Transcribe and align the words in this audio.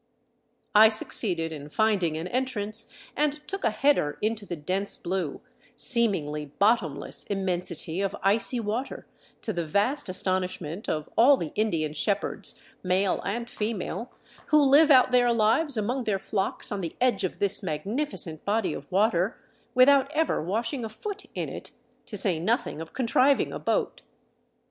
I 0.73 0.89
succeeded 0.89 1.51
in 1.53 1.69
finding 1.69 2.17
an 2.17 2.27
entrance, 2.29 2.91
and 3.15 3.33
took 3.47 3.63
a 3.63 3.69
header 3.69 4.17
into 4.19 4.47
the 4.47 4.55
dense 4.55 4.95
blue, 4.97 5.41
seemingly 5.77 6.47
bottomless 6.57 7.23
immensity 7.25 8.01
of 8.01 8.15
icy 8.23 8.59
water, 8.59 9.05
to 9.43 9.53
the 9.53 9.63
vast 9.63 10.09
astonishment 10.09 10.89
of 10.89 11.07
all 11.15 11.37
the 11.37 11.51
Indian 11.53 11.93
shepherds, 11.93 12.59
male 12.81 13.21
and 13.23 13.47
female, 13.47 14.11
who 14.47 14.59
live 14.63 14.89
out 14.89 15.11
their 15.11 15.31
lives 15.31 15.77
among 15.77 16.05
their 16.05 16.17
flocks 16.17 16.71
on 16.71 16.81
the 16.81 16.95
edge 16.99 17.23
of 17.23 17.37
this 17.37 17.61
magnificent 17.61 18.43
body 18.43 18.73
of 18.73 18.91
water 18.91 19.39
without 19.75 20.09
ever 20.13 20.41
washing 20.41 20.83
a 20.83 20.89
foot 20.89 21.25
in 21.35 21.47
it, 21.47 21.69
to 22.07 22.17
say 22.17 22.39
nothing 22.39 22.81
of 22.81 22.93
contriving 22.93 23.53
a 23.53 23.59
boat. 23.59 24.01